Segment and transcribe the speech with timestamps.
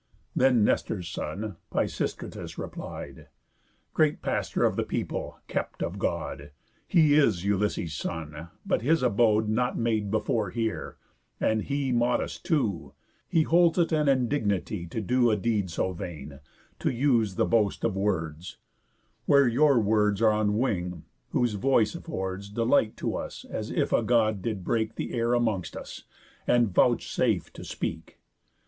[0.35, 3.27] Then Nestor's son, Pisistratus, replied:
[3.93, 6.49] "Great pastor of the people, kept of God!
[6.87, 10.97] He is Ulysses' son, but his abode Not made before here,
[11.39, 12.93] and he modest too,
[13.29, 16.39] He holds it an indignity to do A deed so vain,
[16.79, 18.57] to use the boast of words,
[19.27, 24.01] Where your words are on wing; whose voice affords Delight to us as if a
[24.01, 26.05] God did break The air amongst us,
[26.47, 28.17] and vouchsafe to speak.